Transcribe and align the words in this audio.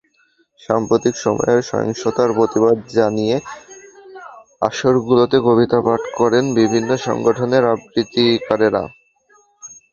সাম্প্রতিক 0.59 1.15
সময়ের 1.17 1.59
সহিংসতার 1.69 2.29
প্রতিবাদ 2.37 2.77
জানিয়ে 2.97 3.35
আসরগুলোতে 4.61 5.37
কবিতা 5.47 5.79
পাঠ 5.85 6.01
করেন 6.19 6.45
বিভিন্ন 6.59 6.89
সংগঠনের 7.07 7.63
আবৃত্তিকারেরা। 7.73 8.83